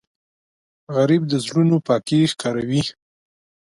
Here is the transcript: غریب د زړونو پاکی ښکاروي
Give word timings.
غریب 0.95 1.23
د 1.27 1.33
زړونو 1.45 1.77
پاکی 1.87 2.19
ښکاروي 2.31 2.81